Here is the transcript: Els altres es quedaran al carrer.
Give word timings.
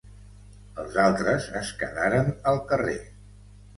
Els 0.83 0.95
altres 1.03 1.45
es 1.61 1.71
quedaran 1.83 2.33
al 2.53 2.59
carrer. 2.73 2.99